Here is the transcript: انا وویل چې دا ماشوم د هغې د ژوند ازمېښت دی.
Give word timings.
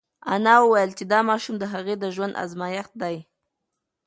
انا 0.33 0.55
وویل 0.61 0.91
چې 0.97 1.03
دا 1.11 1.19
ماشوم 1.29 1.55
د 1.59 1.63
هغې 1.73 1.95
د 1.99 2.05
ژوند 2.15 2.33
ازمېښت 2.43 2.93
دی. 3.01 3.17